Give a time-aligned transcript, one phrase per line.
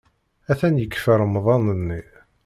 [0.51, 2.01] Atan yekfa Remḍan-nni!